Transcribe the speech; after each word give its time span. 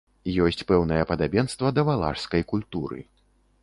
Ёсць 0.45 0.63
пэўнае 0.71 1.03
падабенства 1.11 1.67
да 1.79 1.87
валашскай 1.93 2.43
культуры. 2.55 2.99